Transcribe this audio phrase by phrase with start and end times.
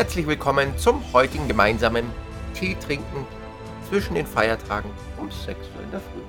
[0.00, 2.10] Herzlich willkommen zum heutigen gemeinsamen
[2.54, 3.26] Tee trinken
[3.86, 5.46] zwischen den Feiertagen um 6
[5.76, 6.22] Uhr in der Früh.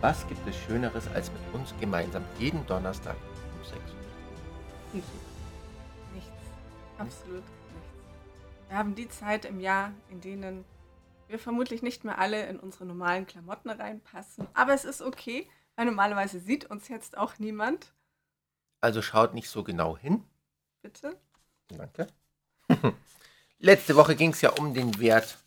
[0.00, 3.14] Was gibt es Schöneres, als mit uns gemeinsam jeden Donnerstag
[3.58, 5.02] um 6 Uhr?
[6.14, 6.30] Nichts.
[6.96, 8.70] Absolut nichts.
[8.70, 10.64] Wir haben die Zeit im Jahr, in denen
[11.28, 14.48] wir vermutlich nicht mehr alle in unsere normalen Klamotten reinpassen.
[14.54, 17.92] Aber es ist okay, weil normalerweise sieht uns jetzt auch niemand.
[18.80, 20.24] Also schaut nicht so genau hin.
[20.80, 21.20] Bitte?
[21.68, 22.06] Danke.
[23.58, 25.38] Letzte Woche ging es ja um den Wert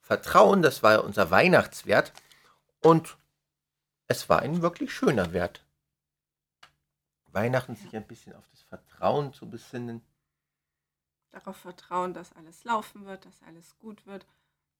[0.00, 0.62] Vertrauen.
[0.62, 2.12] Das war ja unser Weihnachtswert.
[2.80, 3.18] Und
[4.06, 5.64] es war ein wirklich schöner Wert.
[7.26, 10.02] Weihnachten sich ein bisschen auf das Vertrauen zu besinnen.
[11.30, 14.26] Darauf vertrauen, dass alles laufen wird, dass alles gut wird.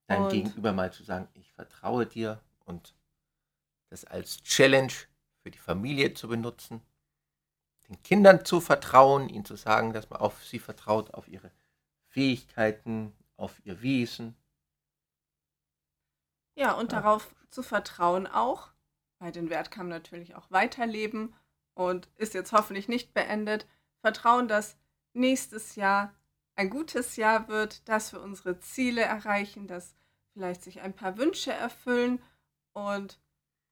[0.07, 2.95] Dein Gegenüber mal zu sagen, ich vertraue dir und
[3.91, 4.93] das als Challenge
[5.43, 6.81] für die Familie zu benutzen.
[7.89, 11.51] Den Kindern zu vertrauen, ihnen zu sagen, dass man auf sie vertraut, auf ihre
[12.19, 14.35] Fähigkeiten, auf ihr Wesen.
[16.57, 17.01] Ja, und Ja.
[17.01, 18.71] darauf zu vertrauen auch,
[19.21, 21.33] bei den Wert kann natürlich auch weiterleben
[21.75, 23.69] und ist jetzt hoffentlich nicht beendet.
[24.01, 24.77] Vertrauen, dass
[25.13, 26.13] nächstes Jahr
[26.57, 29.95] ein gutes Jahr wird, dass wir unsere Ziele erreichen, dass
[30.33, 32.21] vielleicht sich ein paar Wünsche erfüllen
[32.73, 33.21] und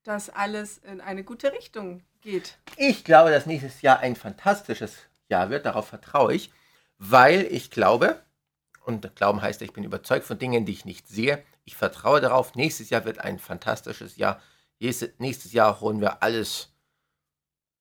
[0.05, 2.59] dass alles in eine gute Richtung geht.
[2.77, 6.53] Ich glaube, dass nächstes Jahr ein fantastisches Jahr wird, darauf vertraue ich,
[6.99, 8.23] weil ich glaube,
[8.87, 11.43] und Glauben heißt, ich bin überzeugt von Dingen, die ich nicht sehe.
[11.65, 14.41] Ich vertraue darauf, nächstes Jahr wird ein fantastisches Jahr.
[14.79, 16.73] Nächstes Jahr holen wir alles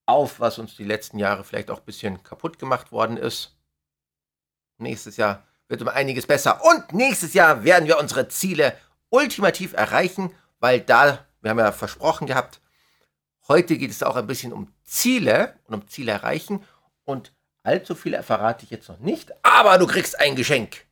[0.07, 3.55] auf, was uns die letzten Jahre vielleicht auch ein bisschen kaputt gemacht worden ist.
[4.79, 6.65] Nächstes Jahr wird um einiges besser.
[6.65, 8.75] Und nächstes Jahr werden wir unsere Ziele
[9.09, 12.61] ultimativ erreichen, weil da, wir haben ja versprochen gehabt,
[13.47, 16.63] heute geht es auch ein bisschen um Ziele und um Ziele erreichen.
[17.03, 20.84] Und allzu viel verrate ich jetzt noch nicht, aber du kriegst ein Geschenk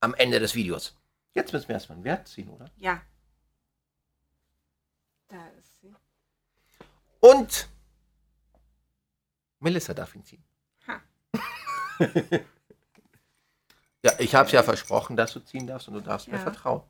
[0.00, 0.96] am Ende des Videos.
[1.34, 2.70] Jetzt müssen wir erstmal einen Wert ziehen, oder?
[2.76, 3.00] Ja.
[5.28, 5.94] Da ist sie.
[7.20, 7.68] Und
[9.60, 10.42] Melissa darf ihn ziehen.
[10.88, 11.00] Ha.
[14.02, 16.42] ja, ich habe es ja versprochen, dass du ziehen darfst und du darfst mir Ja.
[16.42, 16.82] vertrauen.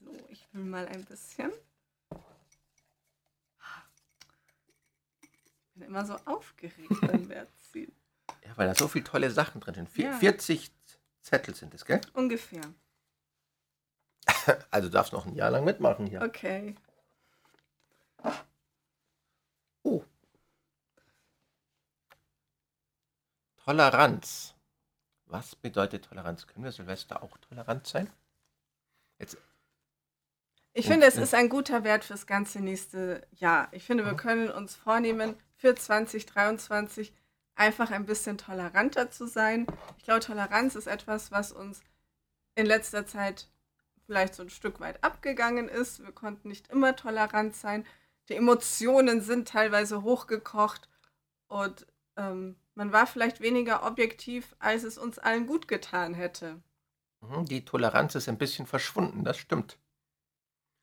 [0.00, 1.52] So, ich will mal ein bisschen.
[5.20, 5.28] Ich
[5.74, 7.92] bin immer so aufgeregt beim Wertziehen.
[8.44, 9.96] Ja, weil da so viele tolle Sachen drin sind.
[9.96, 10.12] Ja.
[10.18, 10.70] 40
[11.22, 12.00] Zettel sind es, gell?
[12.14, 12.62] Ungefähr.
[14.70, 16.20] Also du darfst noch ein Jahr lang mitmachen hier.
[16.22, 16.74] Okay.
[19.84, 20.02] Oh.
[23.64, 24.54] Toleranz.
[25.26, 26.46] Was bedeutet Toleranz?
[26.46, 28.10] Können wir Silvester auch tolerant sein?
[29.18, 29.36] Jetzt,
[30.74, 31.22] Ich finde, es ja.
[31.22, 33.68] ist ein guter Wert fürs ganze nächste Jahr.
[33.72, 34.16] Ich finde, wir Mhm.
[34.16, 37.14] können uns vornehmen, für 2023
[37.54, 39.66] einfach ein bisschen toleranter zu sein.
[39.98, 41.80] Ich glaube, Toleranz ist etwas, was uns
[42.54, 43.48] in letzter Zeit
[44.06, 46.02] vielleicht so ein Stück weit abgegangen ist.
[46.02, 47.86] Wir konnten nicht immer tolerant sein.
[48.28, 50.88] Die Emotionen sind teilweise hochgekocht
[51.48, 51.86] und
[52.16, 56.60] ähm, man war vielleicht weniger objektiv, als es uns allen gut getan hätte.
[57.20, 59.78] mhm, die Toleranz ist ein bisschen verschwunden, das stimmt.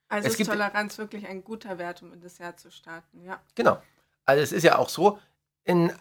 [0.08, 3.22] Also Es ist gibt- Toleranz wirklich ein guter Wert, um in das Jahr zu starten,
[3.24, 3.42] ja.
[3.56, 3.82] Genau.
[4.26, 5.20] Also es ist ja auch so,
[5.64, 5.94] in,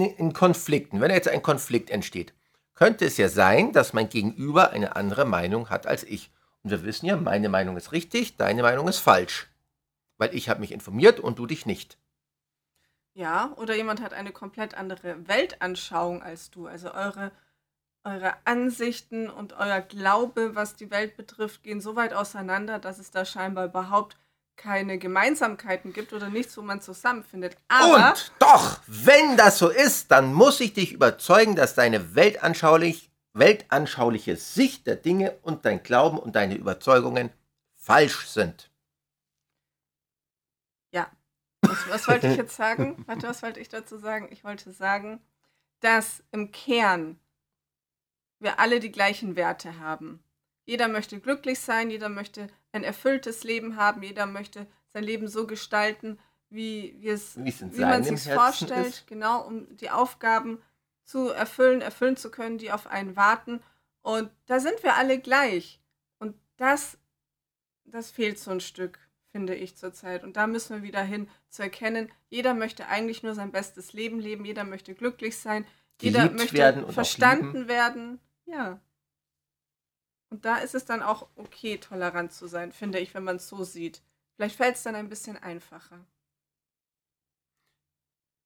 [0.00, 2.34] in, in Konflikten, wenn jetzt ein Konflikt entsteht,
[2.74, 6.30] könnte es ja sein, dass mein Gegenüber eine andere Meinung hat als ich.
[6.62, 9.48] Und wir wissen ja, meine Meinung ist richtig, deine Meinung ist falsch.
[10.18, 11.98] Weil ich habe mich informiert und du dich nicht.
[13.14, 16.66] Ja, oder jemand hat eine komplett andere Weltanschauung als du.
[16.66, 17.32] Also eure,
[18.04, 23.10] eure Ansichten und euer Glaube, was die Welt betrifft, gehen so weit auseinander, dass es
[23.10, 24.16] da scheinbar überhaupt
[24.60, 27.56] keine Gemeinsamkeiten gibt oder nichts, wo man zusammenfindet.
[27.68, 33.10] Aber und doch, wenn das so ist, dann muss ich dich überzeugen, dass deine weltanschaulich,
[33.32, 37.30] weltanschauliche Sicht der Dinge und dein Glauben und deine Überzeugungen
[37.74, 38.70] falsch sind.
[40.92, 41.10] ja,
[41.62, 43.02] was, was wollte ich jetzt sagen?
[43.06, 44.28] Warte, was wollte ich dazu sagen?
[44.30, 45.22] Ich wollte sagen,
[45.80, 47.18] dass im Kern
[48.40, 50.22] wir alle die gleichen Werte haben.
[50.70, 55.44] Jeder möchte glücklich sein, jeder möchte ein erfülltes Leben haben, jeder möchte sein Leben so
[55.44, 56.16] gestalten,
[56.48, 59.06] wie, wie, es, Wie man sich vorstellt, ist.
[59.08, 60.62] genau, um die Aufgaben
[61.02, 63.60] zu erfüllen, erfüllen zu können, die auf einen warten.
[64.02, 65.80] Und da sind wir alle gleich.
[66.20, 66.98] Und das,
[67.84, 69.00] das fehlt so ein Stück,
[69.32, 70.22] finde ich zurzeit.
[70.22, 74.20] Und da müssen wir wieder hin zu erkennen, jeder möchte eigentlich nur sein bestes Leben
[74.20, 75.66] leben, jeder möchte glücklich sein,
[76.00, 78.20] jeder möchte verstanden werden.
[78.46, 78.78] Ja.
[80.30, 83.48] Und da ist es dann auch okay, tolerant zu sein, finde ich, wenn man es
[83.48, 84.00] so sieht.
[84.36, 85.98] Vielleicht fällt es dann ein bisschen einfacher.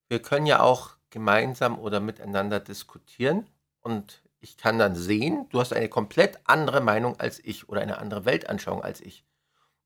[0.08, 3.46] Wir können ja auch gemeinsam oder miteinander diskutieren.
[3.80, 7.98] Und ich kann dann sehen, du hast eine komplett andere Meinung als ich oder eine
[7.98, 9.24] andere Weltanschauung als ich.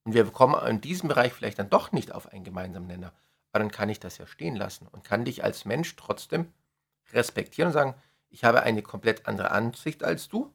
[0.03, 3.13] Und wir kommen in diesem Bereich vielleicht dann doch nicht auf einen gemeinsamen Nenner.
[3.51, 6.51] Aber dann kann ich das ja stehen lassen und kann dich als Mensch trotzdem
[7.11, 7.95] respektieren und sagen,
[8.29, 10.53] ich habe eine komplett andere Ansicht als du.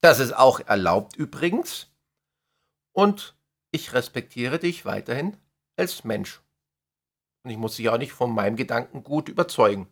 [0.00, 1.90] Das ist auch erlaubt übrigens.
[2.92, 3.36] Und
[3.70, 5.36] ich respektiere dich weiterhin
[5.76, 6.42] als Mensch.
[7.44, 9.88] Und ich muss dich auch nicht von meinem Gedankengut überzeugen.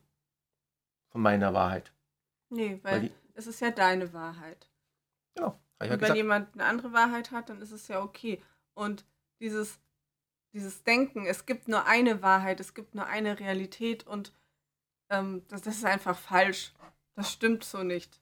[1.13, 1.93] Von meiner Wahrheit.
[2.51, 4.71] Nee, weil, Weil die- es ist ja deine Wahrheit.
[5.35, 5.59] Genau.
[5.83, 6.17] Ja wenn gesagt.
[6.17, 8.43] jemand eine andere Wahrheit hat, dann ist es ja okay.
[8.75, 9.05] Und
[9.41, 9.79] dieses,
[10.55, 14.33] dieses Denken, es gibt nur eine Wahrheit, es gibt nur eine Realität und
[15.11, 16.73] ähm, das, das ist einfach falsch.
[17.15, 18.21] Das stimmt so nicht.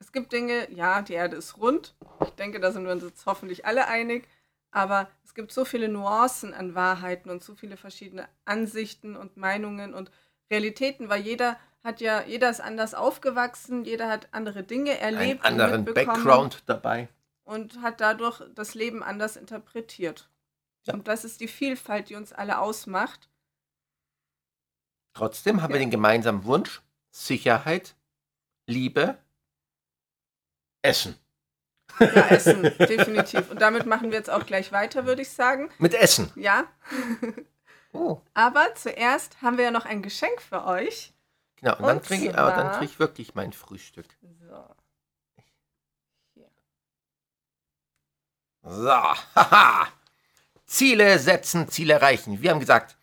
[0.00, 1.94] Es gibt Dinge, ja, die Erde ist rund.
[2.22, 4.26] Ich denke, da sind wir uns jetzt hoffentlich alle einig.
[4.72, 9.94] Aber es gibt so viele Nuancen an Wahrheiten und so viele verschiedene Ansichten und Meinungen
[9.94, 10.10] und
[10.50, 15.40] Realitäten, weil jeder hat ja, jeder ist anders aufgewachsen, jeder hat andere Dinge einen erlebt
[15.40, 17.08] und anderen Background dabei.
[17.44, 20.28] und hat dadurch das Leben anders interpretiert.
[20.84, 20.94] Ja.
[20.94, 23.28] Und das ist die Vielfalt, die uns alle ausmacht.
[25.14, 25.86] Trotzdem haben wir Ja.
[25.86, 26.80] den gemeinsamen Wunsch,
[27.10, 27.96] Sicherheit,
[28.66, 29.18] Liebe,
[30.82, 31.16] Essen.
[31.98, 33.50] Ja, Essen, definitiv.
[33.50, 35.70] Und damit machen wir jetzt auch gleich weiter, würde ich sagen.
[35.78, 36.30] Mit Essen.
[36.36, 36.64] Ja,
[37.92, 38.20] Oh.
[38.34, 41.12] aber zuerst haben wir ja noch ein Geschenk für euch.
[41.56, 44.06] Genau, und dann Und kriege ich, aber dann krieg ich wirklich mein Frühstück.
[44.48, 44.64] So.
[46.34, 46.48] Hier.
[48.62, 48.90] So,
[49.34, 49.88] haha.
[50.66, 52.40] Ziele setzen, Ziele erreichen.
[52.42, 52.96] Wir haben gesagt,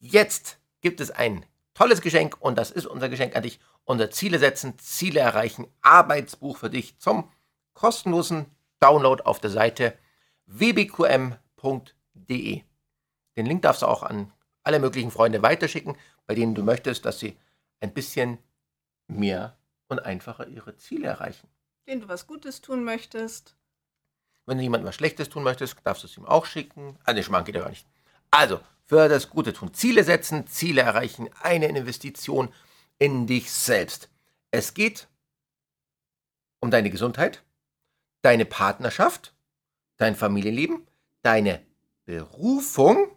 [0.00, 3.60] jetzt gibt es ein tolles Geschenk und das ist unser Geschenk an dich.
[3.84, 7.30] Unser Ziele setzen, Ziele erreichen Arbeitsbuch für dich zum
[7.74, 8.46] kostenlosen
[8.80, 9.96] Download auf der Seite
[10.46, 11.38] wbqm.de.
[13.36, 14.32] Den Link darfst du auch an
[14.62, 15.96] alle möglichen Freunde weiterschicken,
[16.26, 17.36] bei denen du möchtest, dass sie
[17.80, 18.38] ein bisschen
[19.08, 19.56] mehr
[19.88, 21.48] und einfacher ihre Ziele erreichen.
[21.86, 23.56] Den du was Gutes tun möchtest.
[24.46, 26.98] Wenn du jemandem was Schlechtes tun möchtest, darfst du es ihm auch schicken.
[27.04, 27.86] Ah, ne, Schmarrn geht ja gar nicht.
[28.32, 29.72] Also, für das Gute tun.
[29.74, 32.52] Ziele setzen, Ziele erreichen, eine Investition
[32.98, 34.08] in dich selbst.
[34.50, 35.08] Es geht
[36.60, 37.42] um deine Gesundheit,
[38.22, 39.34] deine Partnerschaft,
[39.96, 40.86] dein Familienleben,
[41.22, 41.64] deine
[42.04, 43.16] Berufung,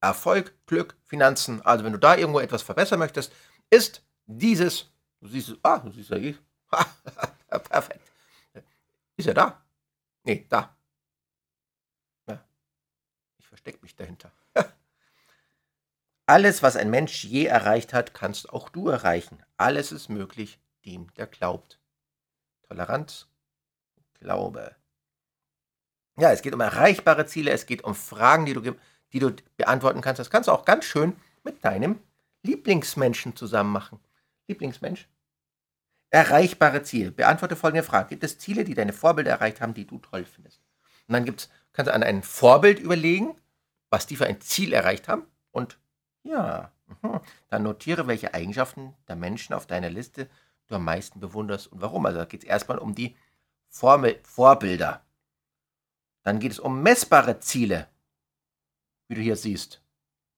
[0.00, 1.60] Erfolg, Glück, Finanzen.
[1.62, 3.32] Also, wenn du da irgendwo etwas verbessern möchtest,
[3.70, 6.34] ist dieses, du siehst es, ah, du siehst ja, eh.
[7.70, 8.12] perfekt.
[9.16, 9.64] Ist er da?
[10.24, 10.76] Nee, da.
[12.26, 12.44] Ja.
[13.38, 14.32] Ich verstecke mich dahinter.
[16.26, 19.38] Alles, was ein Mensch je erreicht hat, kannst auch du erreichen.
[19.56, 21.78] Alles ist möglich, dem, der glaubt.
[22.68, 23.28] Toleranz,
[24.18, 24.74] Glaube.
[26.18, 28.76] Ja, es geht um erreichbare Ziele, es geht um Fragen, die du,
[29.12, 30.18] die du beantworten kannst.
[30.18, 31.14] Das kannst du auch ganz schön
[31.44, 32.00] mit deinem
[32.42, 34.00] Lieblingsmenschen zusammen machen.
[34.48, 35.08] Lieblingsmensch?
[36.10, 37.12] Erreichbare Ziele.
[37.12, 38.08] Beantworte folgende Frage.
[38.10, 40.60] Gibt es Ziele, die deine Vorbilder erreicht haben, die du toll findest?
[41.06, 43.36] Und dann gibt's, kannst du an ein Vorbild überlegen,
[43.90, 45.26] was die für ein Ziel erreicht haben.
[45.50, 45.78] Und
[46.26, 50.28] ja, mhm, dann notiere, welche Eigenschaften der Menschen auf deiner Liste
[50.68, 52.06] du am meisten bewunderst und warum.
[52.06, 53.16] Also da geht es erstmal um die
[53.68, 55.04] Formel, Vorbilder.
[56.22, 57.88] Dann geht es um messbare Ziele,
[59.08, 59.80] wie du hier siehst.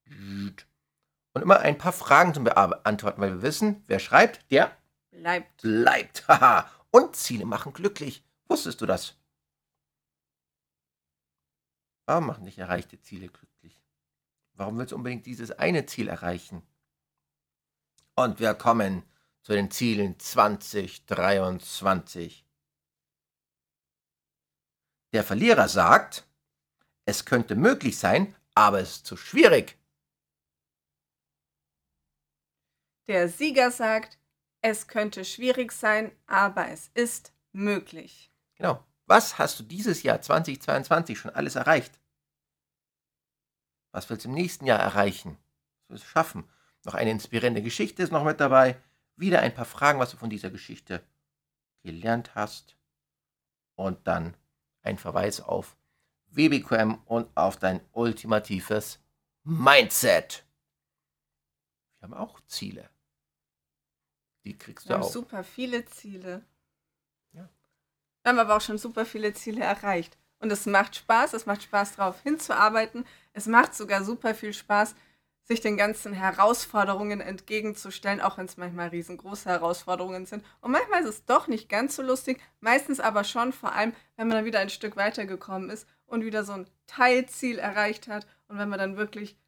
[0.06, 4.76] Und immer ein paar Fragen zum Beantworten, weil wir wissen, wer schreibt, der
[5.10, 5.62] Bleibt.
[5.62, 6.28] bleibt.
[6.28, 6.70] Haha.
[6.90, 8.24] Und Ziele machen glücklich.
[8.48, 9.16] Wusstest du das?
[12.06, 13.78] Warum machen dich erreichte Ziele glücklich?
[14.58, 16.60] Warum willst du unbedingt dieses eine Ziel erreichen?
[18.16, 19.04] Und wir kommen
[19.42, 22.44] zu den Zielen 2023.
[25.12, 26.26] Der Verlierer sagt,
[27.04, 29.78] es könnte möglich sein, aber es ist zu schwierig.
[33.06, 34.18] Der Sieger sagt,
[34.60, 38.32] es könnte schwierig sein, aber es ist möglich.
[38.56, 38.84] Genau.
[39.06, 41.97] Was hast du dieses Jahr 2022 schon alles erreicht?
[43.92, 45.38] Was willst du im nächsten Jahr erreichen?
[45.82, 46.48] Was willst du schaffen?
[46.84, 48.80] Noch eine inspirierende Geschichte ist noch mit dabei.
[49.16, 51.02] Wieder ein paar Fragen, was du von dieser Geschichte
[51.82, 52.76] gelernt hast.
[53.74, 54.36] Und dann
[54.82, 55.76] ein Verweis auf
[56.30, 59.00] WBQM und auf dein ultimatives
[59.44, 60.44] Mindset.
[61.98, 62.88] Wir haben auch Ziele.
[64.44, 65.12] Die kriegst Wir du haben auch.
[65.12, 66.44] super viele Ziele.
[67.32, 67.48] Ja.
[68.22, 70.16] Wir haben aber auch schon super viele Ziele erreicht.
[70.40, 73.04] Und es macht Spaß, es macht Spaß, darauf hinzuarbeiten.
[73.32, 74.94] Es macht sogar super viel Spaß,
[75.48, 80.44] sich den ganzen Herausforderungen entgegenzustellen, auch wenn es manchmal riesengroße Herausforderungen sind.
[80.60, 84.28] Und manchmal ist es doch nicht ganz so lustig, meistens aber schon, vor allem, wenn
[84.28, 88.58] man dann wieder ein Stück weitergekommen ist und wieder so ein Teilziel erreicht hat und
[88.58, 89.38] wenn man dann wirklich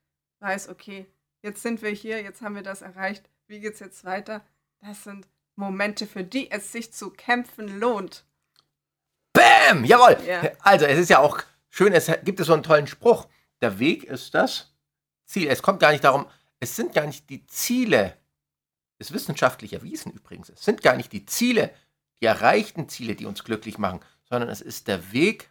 [0.40, 1.06] weiß, okay,
[1.42, 4.42] jetzt sind wir hier, jetzt haben wir das erreicht, wie geht's jetzt weiter?
[4.80, 8.25] Das sind Momente, für die es sich zu kämpfen lohnt.
[9.70, 9.84] Bäm!
[9.84, 10.16] Jawohl!
[10.26, 10.50] Ja.
[10.60, 13.28] Also, es ist ja auch schön, es gibt es so einen tollen Spruch.
[13.60, 14.74] Der Weg ist das
[15.24, 15.48] Ziel.
[15.48, 16.26] Es kommt gar nicht darum,
[16.60, 18.16] es sind gar nicht die Ziele,
[18.98, 21.70] ist wissenschaftlich erwiesen übrigens, es sind gar nicht die Ziele,
[22.20, 25.50] die erreichten Ziele, die uns glücklich machen, sondern es ist der Weg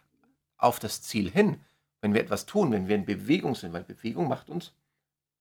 [0.56, 1.60] auf das Ziel hin,
[2.00, 4.72] wenn wir etwas tun, wenn wir in Bewegung sind, weil Bewegung macht uns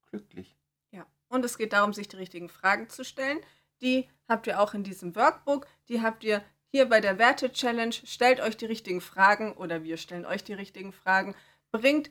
[0.09, 0.57] glücklich.
[0.91, 1.05] Ja.
[1.27, 3.39] Und es geht darum, sich die richtigen Fragen zu stellen.
[3.81, 5.67] Die habt ihr auch in diesem Workbook.
[5.87, 7.93] Die habt ihr hier bei der Werte-Challenge.
[8.05, 11.35] Stellt euch die richtigen Fragen oder wir stellen euch die richtigen Fragen.
[11.71, 12.09] Bringt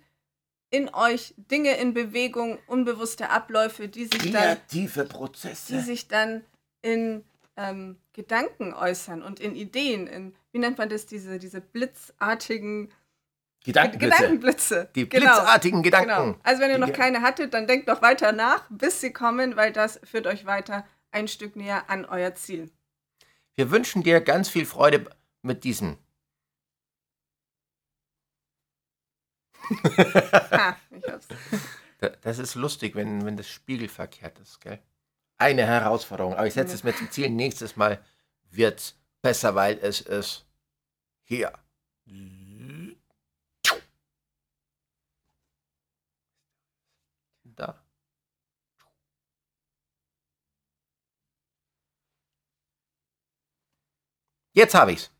[0.71, 5.73] in euch Dinge in Bewegung, unbewusste Abläufe, die sich dann, Kreative Prozesse.
[5.73, 6.45] die sich dann
[6.83, 7.25] in
[7.57, 12.93] ähm, Gedanken äußern und in Ideen, in, wie nennt man das, diese, diese blitzartigen
[13.65, 14.17] Gedankenblitze.
[14.17, 14.91] Gedankenblitze.
[14.95, 15.25] Die Genau.
[15.35, 16.09] blitzartigen Gedanken.
[16.09, 16.38] Genau.
[16.43, 19.73] Also wenn ihr noch keine hattet, dann denkt doch weiter nach, bis sie kommen, weil
[19.73, 22.71] das führt euch weiter ein Stück näher an euer Ziel.
[23.59, 25.11] Wir wünschen dir ganz viel Freude
[25.43, 25.99] mit diesen.
[30.53, 31.27] Ha, ich hab's.
[31.99, 34.81] Da- Das ist lustig, wenn, wenn das spiegelverkehrt ist, gell?
[35.38, 36.35] Eine Herausforderung.
[36.35, 37.31] Aber ich setze es mir zum Ziel.
[37.31, 38.00] Nächstes Mal
[38.50, 40.47] wird's besser, weil es ist
[41.25, 41.53] hier.
[47.57, 47.83] Da.
[54.59, 55.12] Jetzt habe ich's.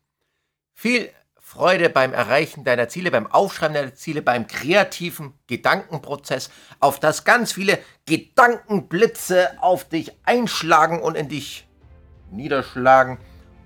[0.73, 6.49] Viel Freude beim Erreichen deiner Ziele, beim Aufschreiben deiner Ziele, beim kreativen Gedankenprozess,
[6.81, 11.65] auf das ganz viele Gedankenblitze auf dich einschlagen und in dich
[12.31, 13.17] niederschlagen.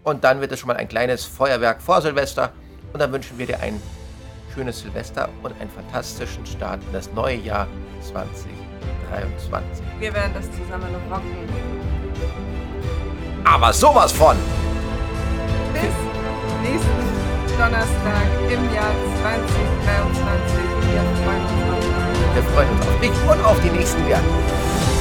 [0.04, 2.54] Und dann wird es schon mal ein kleines Feuerwerk vor Silvester.
[2.94, 3.82] Und dann wünschen wir dir ein
[4.54, 7.68] schönes Silvester und einen fantastischen Start in das neue Jahr
[8.12, 9.84] 2023.
[9.98, 11.50] Wir werden das zusammen rocken.
[13.44, 14.38] Aber sowas von!
[15.74, 15.82] Bis
[16.62, 17.04] nächsten
[17.58, 20.74] Donnerstag im Jahr 2023.
[22.34, 24.93] Wir freuen uns auf dich und auf die nächsten Jahre.